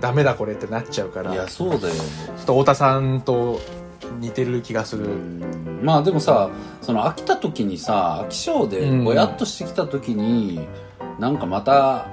[0.02, 1.34] ダメだこれってなっちゃうから。
[1.34, 3.60] いやちょそうだよっと太田さんと
[4.20, 5.80] 似てる気がする、うん。
[5.84, 6.50] まあでもさ
[6.82, 10.68] その飽きた時にさ飽き性でぼやっとしてきた時に、
[11.20, 12.08] なんかまた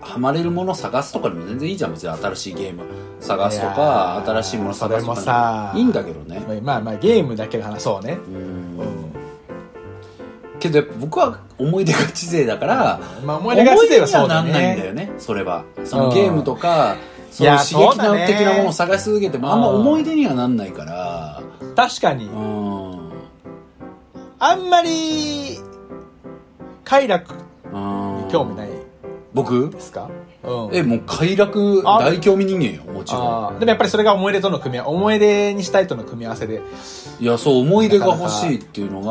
[0.00, 1.92] ハマれるもの探すとかでも全然いいじゃん。
[1.92, 2.82] 別に新しいゲーム
[3.20, 6.60] 探すとかー新しいもの探すとかいいんだけどね。
[6.62, 8.18] まあまあゲームだけの話そうね。
[8.28, 8.34] うん。
[8.34, 9.10] うん。
[10.58, 15.64] けどやっぱ僕は思い出がち勢だからまあ思い出がちではそうだ思い出にはなんないんだねよねそれは。
[15.84, 16.96] そのうんゲームとか
[17.30, 21.42] そいやの刺激的なものを探し続けてもあんまうん思い出にはなんないから。
[21.76, 22.26] 確かに。
[22.26, 23.10] うん。
[24.38, 25.58] あんまり
[26.84, 27.34] 快楽
[27.72, 28.68] うん興味ない
[29.34, 29.70] 僕？
[29.70, 30.08] ですか？
[30.42, 30.76] うん。
[30.76, 32.00] えもう快楽あ。
[32.00, 33.58] 大興味人間よもちろん。
[33.58, 36.62] でもやっぱりそれが思い出との組み合わ思い出にしたいとの組み合わせで、
[37.20, 39.04] いやそう思い出が欲しいっていうのう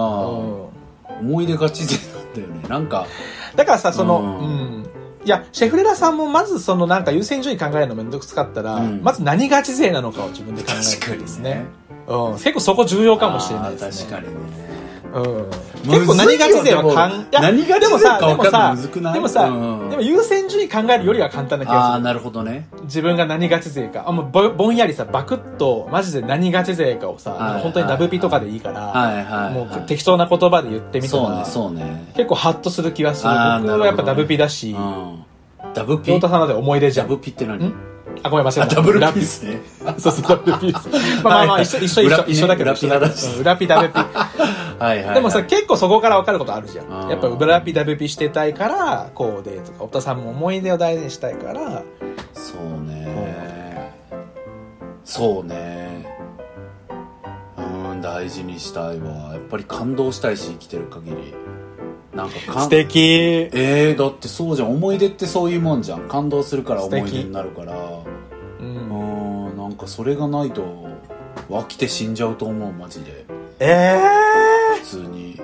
[1.10, 2.69] がん、思い出がち勢なんだよね。
[2.69, 3.08] なんか。
[3.55, 4.82] だからさその、ううん。
[4.84, 4.86] ん
[5.25, 9.01] いやシェフレラさんもまずそのなんか優先順位考えるのめんどくさかったら、うん。
[9.03, 11.65] まず何ガチ勢なのかを自分で考えるべきですね。
[12.08, 14.12] うん、結構そこ重要かもしれないですね。
[14.12, 14.79] 確かにね
[15.13, 15.50] うん、
[15.91, 19.13] 結構何がち勢はかんでも何がち勢か分かんないむずくない？
[19.13, 21.93] でもさ、うんでも優先順位考えるよりは簡単な気あがする。
[21.95, 22.67] あなるほどね。
[22.84, 24.06] 自分が何ガチ勢か。
[24.08, 32.12] あもうぼぼんやりさバクッとマジで何ガチ勢かをさ、本当にダブピとかでいいから、はいはい、はい、もう適当な言葉で言ってみたら、そうねそうね。
[32.15, 34.72] 結構ハッとする気がする僕はやっぱダブピだし。
[34.72, 35.24] うん。
[35.74, 36.13] ダブピ？
[36.13, 37.10] 太田さんまで思い出じゃん。
[37.10, 37.74] ダブピって何？
[38.21, 38.63] んあごめん間違えた。
[38.63, 39.62] あダブルピ裏ですね
[39.97, 40.89] そうそうダブピです
[41.23, 42.71] まあまあまあ一緒一緒一緒裏ピね一緒だけど。
[43.39, 44.05] 裏ピダブピ は
[44.79, 47.10] いはい、はい、でもさ結構そこから分かることあるじゃん。
[47.10, 51.84] やっぱ裏ピダブピしてたいからこうでとか太田さんも思い出を大事にしたいから。
[52.34, 53.93] そうね。
[55.03, 56.05] そうね。
[57.58, 59.34] うん大事にしたいわ。
[59.34, 61.34] やっぱり感動したいし生きてる限り
[62.13, 63.00] なんかかん素敵。
[63.54, 64.72] えー、だってそうじゃん。
[64.72, 66.08] 思い出ってそういうもんじゃん。
[66.08, 67.76] 感動するから思い出になるから。
[67.76, 69.54] ううん。
[69.54, 69.58] ん。
[69.58, 70.88] なんかそれがないと
[71.50, 73.26] 飽きて死んじゃうと思うマジで。
[73.60, 74.00] え
[74.82, 75.36] 普通に。
[75.36, 75.41] ー、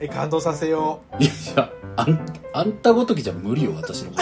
[0.00, 1.24] え感動させよい
[1.56, 2.18] やあん
[2.52, 4.12] あんたごときじゃ無理よ私の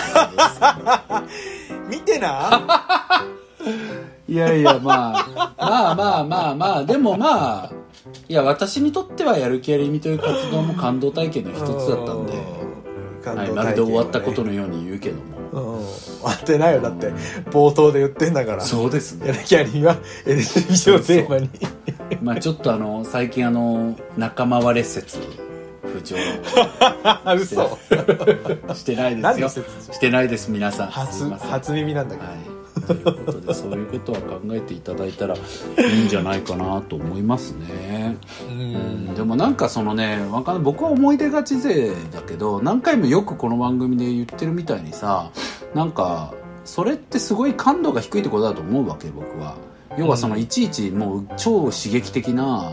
[1.89, 3.27] 見てな。
[4.29, 5.55] いやいやまあ。
[5.59, 6.85] まあまあまあまあ。
[6.85, 7.71] でもまあ
[8.33, 12.33] いや私にとってはやる気ありみという活動も感動体験の一つだったんで、
[13.29, 15.17] はい、まるで終わったことののように言うけど
[15.53, 15.85] も、うん。
[15.85, 17.09] 終わってないよだって。
[17.51, 18.63] 冒頭で言ってんだから。
[18.63, 19.27] そうですね。
[19.27, 21.51] やる気ありは LGBT をテーマに。
[22.23, 25.19] まあちょっとあの最近あの仲間割れ説
[25.83, 26.17] 不調
[27.05, 27.79] あ 嘘。
[28.73, 29.49] してないですよ。
[29.51, 30.87] してないです皆さん。
[30.87, 32.52] 初初耳なんだけど、はい
[32.87, 35.39] ということでそういうことは考えていただいたらい
[36.01, 38.17] いんじゃないかなと思いますね。
[38.49, 38.59] ううん
[39.11, 40.65] んでもなんかそのねわかんない。
[40.65, 45.31] 僕は思い出がち勢だけど何回もよくこの番組で言ってるみたいにさ
[45.75, 49.57] なんかそれってすごい感度が低いってことだと思うわけ僕は。
[49.99, 50.41] 要はそのうん。
[50.41, 52.73] いちいちもう超刺激的な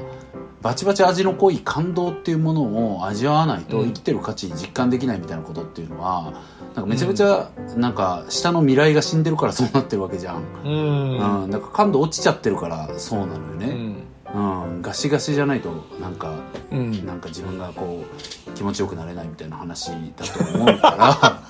[0.62, 3.88] バチバチ味の濃い感動っていうものを味わわないとうん。
[3.88, 6.34] 生きてる価値実感できないみたいなことっていうのは
[6.76, 11.44] なんかめちゃめちゃなんか下の未来が死んでるからそうなってるわけじゃん、うん。
[11.44, 13.96] うん、だから感度落ちちゃってるからそうなのようね、ん。
[14.36, 14.40] う
[14.80, 16.34] ん、ガシガシじゃないとなんか
[16.72, 17.06] うん。
[17.06, 21.42] なんか自分がこう気持ちよくなれないみたいな話だと思うから。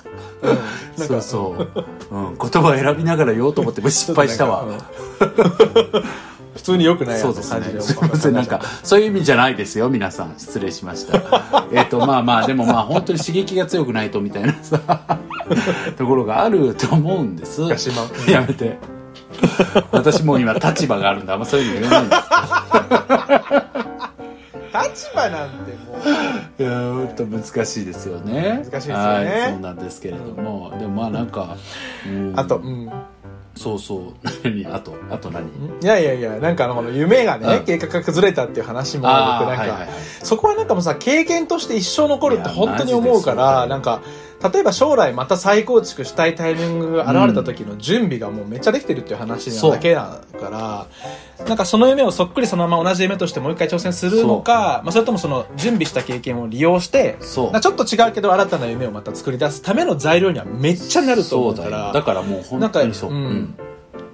[0.98, 1.08] なんか。
[1.08, 1.56] そうそ
[2.10, 4.78] う、うん、言葉を選びながら言おうと思っても失敗したわ、うん
[6.54, 9.88] 普通に良くないそうです感じでねすいませんなんかそういう意味じゃないですよ。
[9.88, 10.34] 皆さん。
[10.38, 11.20] 失礼しました。
[11.72, 14.78] えっとまあまあでもまあ本当に刺激が強くないとみたいなさ
[15.96, 17.62] ところがあると思うんです。
[18.28, 18.78] やめて。
[19.92, 22.22] 私もう今立場があるんであんまそういうの言わないんです
[24.90, 25.98] 立場なんても
[26.58, 29.02] ういやーほんと難しいですよね難しいですよね。
[29.02, 31.56] はいそうなんですけれども、でもまあなんか、
[32.06, 32.32] うん。
[32.36, 32.90] あと、うん、
[33.60, 34.00] そうそう。
[34.42, 34.66] 何？
[34.66, 35.44] あとあと何？
[35.82, 37.64] いやいやいやなんかあのこの夢がね、うん。
[37.66, 39.98] 計画が崩れたっていう話もあ僕なんか、ーはいはいはい。
[40.22, 44.00] そこはなんかもうさ経験として一生残るって本当に思うからなんか
[44.42, 50.86] 例えば将来また再構築したいタイミングが現れた時の準備がもうめっちゃできてるっていう話なだけだか
[51.38, 63.10] らなんかその夢をそっくりそのまま同じ夢としてもう一回挑戦するのかまあ、それともその準備した経験を利用してちょっと違うけど新たな夢をまた作り出すための材料にはめっちゃなると思うかそうだだからもう本当にそう、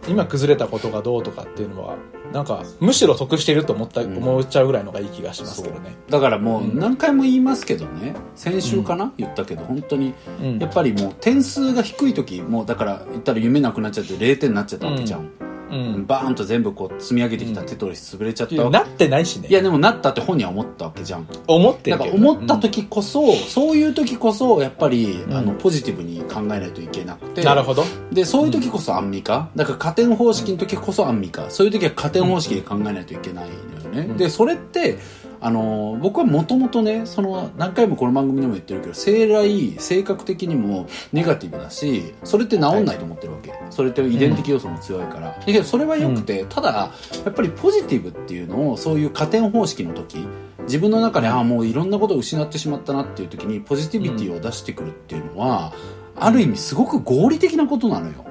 [0.09, 1.97] 今崩れたことがどうとかっていうのは
[2.37, 4.19] なんかむしろ得していると思った、うん。
[4.19, 5.97] 思っちゃうぐらいのがいい気がしますけどね。
[6.11, 6.79] だからもううん。
[6.79, 8.15] 何回も言いますけどね。
[8.35, 10.13] 先週かな、言ったけど本当に。
[10.43, 10.59] うん。
[10.59, 15.31] やっぱりもう点数が低い時もうだから言ったら夢なくなっちゃって0点になっちゃったわけじゃん、
[15.71, 16.07] うん。
[16.07, 19.49] バーンと全部こう積み上げてきたテトリス潰れちゃったわけ、なってないしね。
[19.49, 21.27] いやでもなったって本人は思ったわけじゃん。
[21.47, 22.11] 思ってるけど。
[22.11, 25.35] ね思った時こそ、そういう時こそやっぱり、うん。
[25.35, 27.43] あのポジティブに考えないといけなくて。
[27.43, 27.85] なるほど。
[28.13, 29.51] でそういう時こそアンミカ。
[29.57, 31.51] だから加点方式の時こそアンミカ。
[31.51, 34.17] そういう時は加点方式で考えないといけないのよね、うん。
[34.17, 34.99] でそれって
[35.41, 46.91] あの僕はもともとねその何回もこの番組でも言ってるけど生来性格的にもネガティブだしそれって治んないと思ってるわけ、それって遺伝的要素も強いから、だけどそれはよくて、ただ
[47.25, 50.27] やっぱりポジティブっていうのをそういう加点方式の時
[50.63, 55.73] 自分の中で、ああもういろんなことを失ってしまったなっていう時にポジティビティを出してくるっていうのは、
[56.17, 58.25] ある意味すごく合理的なことなのよ、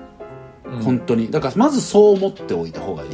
[0.83, 1.31] 本当に。
[1.31, 3.09] だからまずそう思っておいた方がいい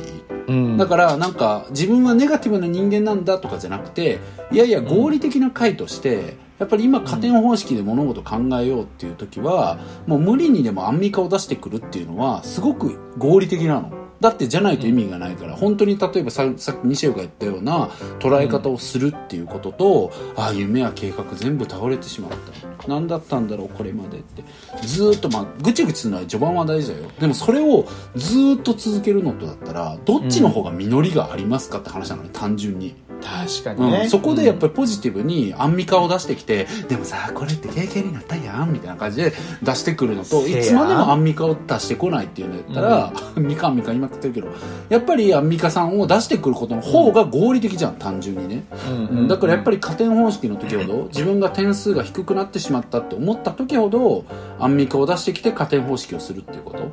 [0.52, 0.78] うん。
[0.78, 4.20] だからなんか自分はネガティブな人間なんだとかじゃなくて
[4.52, 17.88] いやいや合理的な回としてやっぱり今加点方式で物事考えようっていう時はもう無理にでもアンミカを出してくるっていうのはすごく合理的なのだってじゃないと意味がないから本当に例えばささっき西尾が言ったような
[18.20, 22.88] 捉え方をするっていうことと、ああ夢や計画全部倒れてしまった。
[22.88, 24.44] 何だったんだろうこれまでって。
[24.86, 27.10] ずーっとまあぐちぐちするのは序盤は大事だよ。
[27.20, 44.48] でもそれをずーっと続けるのとだったらどっちの方が実りがありますかって話なのね単純に確かにね、うん、そこでやっぱりポジティブにアンミカを出してきて、でもさこれって経験になったやんみたいな感じで出してくるのといつまでもアンミカを出してこないっていうのやったら、アンミカアンミカ言いまくってるけど
[44.90, 54.26] やっぱりアンミカさんを出してくることの方が合理的じゃん単純にね、うんうんだからやっぱり加点方式の時ほど自分が点数が低くなってしまったって思った時ほど
[54.60, 56.92] アンミカを出してきて加点方式をするっていうこと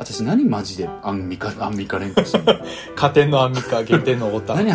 [0.00, 2.54] 私何マジでアンミカアンミカ連呼してんの？
[2.96, 4.54] 加点のアンミカ減点の太田。
[4.54, 4.72] 何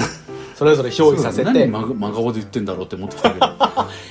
[0.53, 1.43] それぞれ憑依させて。
[1.43, 3.45] 何真真顔で言ってんだろうって思ってきたけど。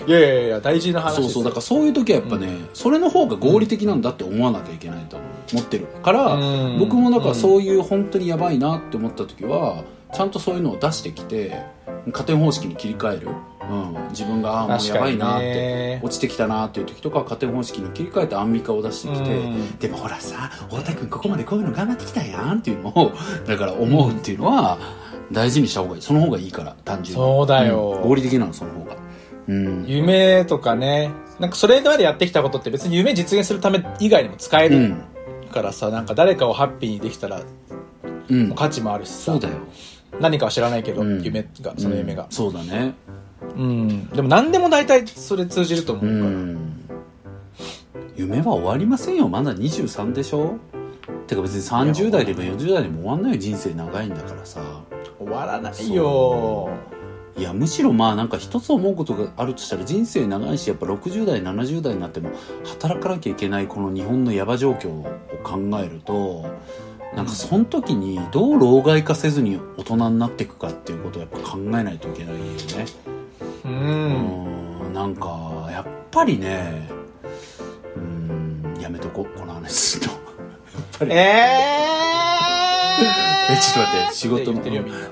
[0.09, 5.16] いやいやいや大事な話そうそうだからそういう時はやっぱね、それの方が合理的なんだって思わなきゃいけないと
[5.53, 5.87] 思ってる。
[6.03, 6.38] から、う
[6.77, 6.79] ん。
[6.81, 11.62] 僕もだからそういう本当にやばいなって思った時はちゃんとそういうのを出してきて
[12.12, 13.29] 加点方式に切り替える、
[13.70, 16.00] うん、自分があーもうやばいなってね。
[16.03, 19.79] 落ちてきたなっていう時とかは加点方式に切り替えてアンミカを出してきて、うん。
[19.79, 23.12] でもほらさ太田君ここまでこういうの頑張ってきたやんっていうのを
[23.46, 24.79] だから思うっていうのは
[25.33, 26.03] 大事にした方がいい。
[26.03, 27.24] その方がいいから単純に。
[27.24, 28.00] そうだよ。
[28.05, 28.09] ん。
[28.09, 28.96] 合理的なのその方が。
[29.48, 29.85] うん。
[29.87, 31.11] 夢とかね。
[31.40, 35.03] なんかそれまでやってきたことって別に夢実現するため以外にも使えるうん。
[35.53, 37.40] からさ、なんか誰かをハッピーにできたら
[38.29, 38.55] うん。
[38.55, 39.33] 価値もあるしさ。
[39.33, 39.55] そうだよ。
[40.20, 41.22] 何かは知らないけど、うん。
[41.22, 42.24] 夢がその夢が。
[42.24, 42.31] うん。
[42.31, 42.94] そうだね
[43.56, 46.80] うん、でも何でも大体それ通じると思ううから、ん。
[48.16, 49.28] 夢は終わりませんよ。
[49.28, 50.58] まだ23でしょ？
[51.26, 53.38] てか別に30代でも40代でも終わんないよ。
[53.38, 54.60] 人生長いんだからさ。
[55.18, 56.70] 終わらないよ。
[57.36, 62.30] いやむしろまあなんか一つ思うことがあるとしたら人生長いしやっぱ60代70代になっても
[62.64, 65.04] 働かなきゃいけないこの日本のヤバ状況を
[65.42, 66.46] 考えると
[67.16, 72.54] なんかその時にどう老害化せずに大人になっていくかっていうことをやっぱ考えないといけないよね
[73.64, 73.74] ううん。
[74.87, 76.88] ーんなんかやっぱりね
[77.96, 80.12] うーんやめとこうこの話するの。
[80.12, 81.11] やっぱり。
[81.12, 81.14] え
[83.50, 84.62] えちょっと待って仕事の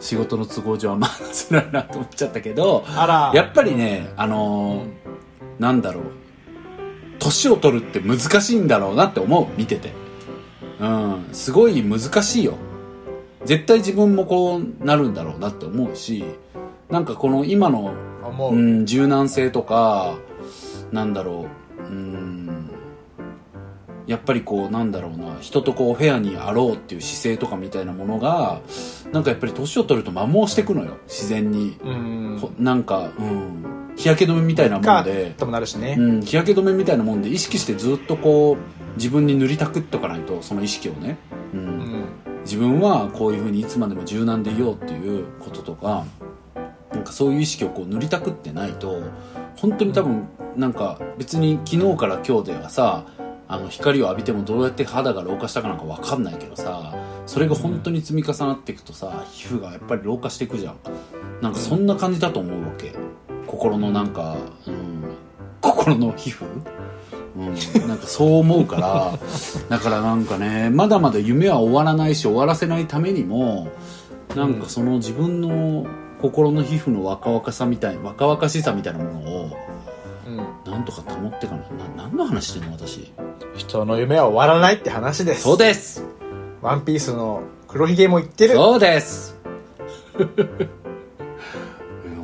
[0.01, 3.33] 仕事の都合上はまあ話せないなと思っちゃったけどあら。
[3.35, 6.03] やっぱりねあのーなんだろう。
[7.19, 9.93] 年を取るって難しいんだろうなって思う見てて。
[10.81, 12.55] うんすごい難しいよ。
[13.45, 16.25] 絶対自分もこうなるんだろうなって思うし
[16.91, 17.93] なんかこの今の
[18.29, 20.19] 思う、うん、柔軟性とか
[20.93, 21.47] なんだろ
[21.79, 21.83] う。
[21.83, 22.71] うん。
[24.07, 25.37] やっぱりこうなんだろうな。
[25.41, 28.61] 人とこうフェアにあろうっていう姿勢とかみたいなものが
[29.13, 30.97] なんかやっぱり年を取ると摩耗してくのよ。
[31.07, 32.39] 自然に、うん。
[32.41, 33.95] ほなんかうん。
[33.97, 35.35] 日焼け止めみたいなもかんで。
[35.37, 41.19] ともなるしね、うん、日焼け止めみたいなもんで意識してずっとこう自分に塗りたくっとかないとその意識をね、
[41.55, 41.61] うん。
[41.61, 42.05] うん。
[42.45, 46.07] 自分はこういうふうにいつまでも柔軟でいようっていうこととか
[47.05, 49.03] かそういう意識をこう塗りたくってないと
[49.57, 53.07] 本当に多分なんか別に昨日から今日ではさ
[53.49, 56.95] あの光を浴びてもどうやって肌が老化したかなんか分かんないけどさ
[57.27, 60.77] それが本当に積み重なっていくとさ皮膚がやっぱり老化していくじゃん。
[61.43, 62.95] なんかそんな感じだと思うわけ。
[63.47, 64.37] 心のなんか、
[64.67, 65.05] うん、
[65.61, 66.45] 心の皮膚。
[67.37, 69.19] うん、なんかそう思うから。
[69.69, 73.69] だからなんかねまだまだ夢は終わらないし終わらせないためにも
[74.37, 75.87] なんかその自分の
[76.23, 79.57] 心の皮膚の若々さみたい若々しさみたいなものを
[80.27, 80.37] うん。
[80.73, 81.63] なんとか保ってかな。
[81.63, 83.13] な何の話してんの私。
[83.57, 85.43] 人の夢は終わらないって話です。
[85.43, 86.05] そうです。
[86.63, 88.55] ワンピースの黒ひげも言ってる。
[88.55, 89.37] そうです。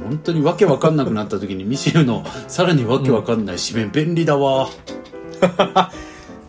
[0.08, 4.68] 本当にわけわかんなくなった時にミシェルのさらにわけわかんない紙面便利だわ、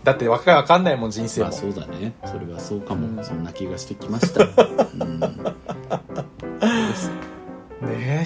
[0.06, 2.14] だってわけわかんないもん人生も、まあそうだね。
[2.26, 3.24] それはそうかも、うん。
[3.24, 4.44] そんな気がしてきました、
[5.04, 5.49] うん、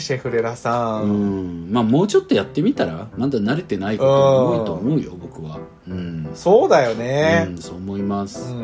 [0.04, 1.70] シェフレラさ、うん。
[1.70, 5.60] んまあもうちょっとやってみたらまだ慣れてないことも多いと思うよ僕は。
[5.88, 8.62] うん、そうだようねん、そう思いまうす、ん、う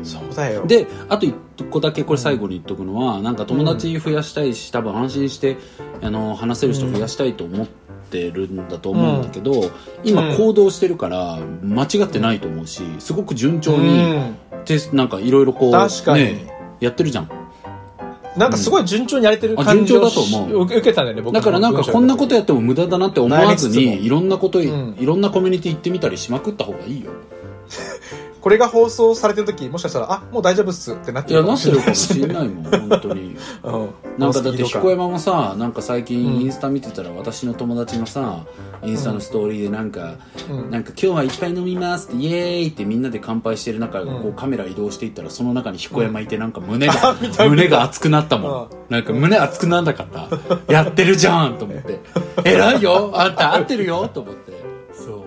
[0.00, 0.04] ん。
[0.04, 0.66] そうだよ。
[0.66, 1.34] であと一
[1.70, 5.56] 個だけこれ最後に言っとくのは、なんか友達増やしたいし多分安心して
[6.02, 7.66] あの話せる人増やしたいと思っ
[8.10, 9.70] てるんだと思うんだけど、
[10.04, 10.36] 今うん。
[10.36, 17.30] 行動してるから間違ってないと思うしすごく順調うに、んてなんかいろいろこうね、やってるじゃん
[18.36, 20.64] なんかすごい順調にやれてるあ感じを順調だと思う。
[20.64, 24.96] 受けたんだよね僕だからなんかこんなことややっても無駄だなって思わずにいろんなことい,、うん。
[24.98, 27.12] いろんなコミュニティ行ってみたりしまくった方がいいよ
[28.46, 33.36] これが放送されてる時もしかしたらあもう大丈夫っすってなってるいやなってるかもしれい、ないもん本当に。
[33.64, 36.04] うん、なんかだって彦山もさなんか最うん。
[36.04, 38.44] 近インスタ見てたら私の友達のさ
[38.84, 40.14] インスタのストーリーでなんか、
[40.48, 40.70] うん。
[40.70, 47.16] なんか今日はいっぱい飲みますってイエーイってみんなで乾杯してる中、うんこうカメラ移動していったらその中に彦山いてなんか胸が、
[47.50, 48.68] 胸が熱くなったもん、うん。
[48.90, 50.72] なんか胸熱くなんなかった。
[50.72, 51.98] やってるじゃんと思って。
[52.48, 54.52] 偉いよあんた合ってるよと思って。
[54.92, 55.22] そう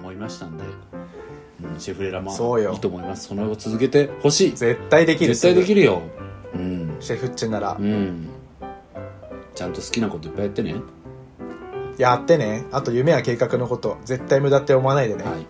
[0.00, 0.70] 思いましたんで、うん、
[1.78, 2.72] シェフレラもそうよ。
[2.72, 3.28] いいと思います。
[3.28, 4.52] その後続けてほしい。
[4.54, 6.02] 絶対できる絶対できるよ。
[6.54, 6.96] うん。
[7.00, 7.76] シェフッチェなら。
[7.78, 7.82] う。
[7.82, 8.28] ん。
[9.54, 10.74] ちゃんと好きなこといっぱいやってね。
[11.98, 12.64] やってね。
[12.72, 15.24] あと夢や計画のこと、絶対無駄って思わないでね。
[15.24, 15.46] はい。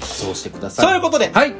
[0.00, 0.86] そうしてください。
[0.86, 1.54] そういうことで、はい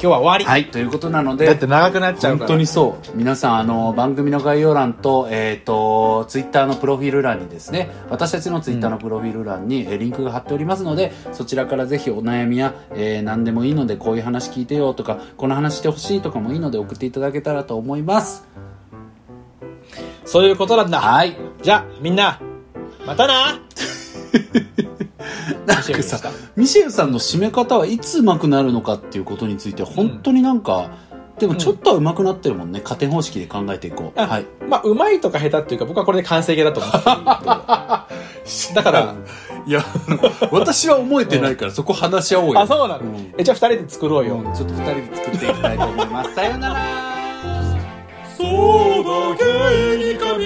[0.00, 0.44] 今日は終わり。
[0.44, 2.48] はいということなのでだって長くなっちゃうから。
[2.48, 18.46] 本当にそう皆さんあの番組の概要欄と,、えー、とツイッターのプロフィール欄にですね私たちのツイッターのプロフィール欄に、えーリンクが貼っておりますのでそちらからぜひお悩みや、えー何でもいいのでこういう話聞いてよとかこの話してほしいとかもいいので送っていただけたらと思います
[20.24, 21.00] そういうことなんだ。
[21.00, 22.38] はいじゃあ、みんな、
[23.06, 23.60] またな
[26.02, 30.90] さミシェルさんの締め方はいつ上手くなるのかっていうことについて本当になんか、
[31.38, 32.80] でもちょっとは上手くなってるもんね。
[32.80, 34.20] 加点方式で考えていこう。
[34.20, 34.46] あはい。
[34.68, 36.98] まあ、うまいとか下手っていうか、僕はこれで完成形だと思って
[38.74, 39.14] だか ら、
[39.66, 39.84] いや
[40.50, 42.60] 私は思えてないから、そこ話し合おうよ。
[42.60, 43.34] あ、そうなの、うん。
[43.38, 44.42] え、じゃあ二人で作ろうよ。
[44.44, 46.34] うんちょっと二人で作っていきたいと思います。
[46.34, 46.76] さようなら
[48.36, 50.36] そうだけにか